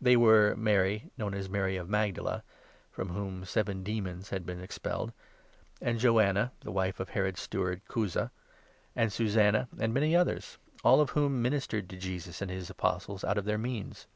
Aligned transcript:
They 0.00 0.16
were 0.16 0.54
Mary, 0.54 1.10
known 1.18 1.34
as 1.34 1.48
Mary 1.48 1.76
of 1.76 1.88
Magdala 1.88 2.44
(from 2.92 3.08
whom 3.08 3.44
seven 3.44 3.82
demons 3.82 4.30
had 4.30 4.46
been 4.46 4.60
expelled), 4.62 5.12
and 5.80 5.98
Joanna 5.98 6.52
(the 6.60 6.70
wife 6.70 7.00
of 7.00 7.08
Herod's 7.08 7.40
steward, 7.40 7.80
Chuza), 7.88 8.28
3 8.30 8.30
and 8.94 9.12
Susannah, 9.12 9.66
and 9.80 9.92
many 9.92 10.14
others— 10.14 10.58
all 10.84 11.00
of 11.00 11.10
whom 11.10 11.42
ministered 11.42 11.90
to 11.90 11.96
Jesus 11.96 12.40
and 12.40 12.48
his 12.48 12.70
Apostles 12.70 13.24
out 13.24 13.36
of 13.38 13.44
their 13.44 13.58
means. 13.58 14.06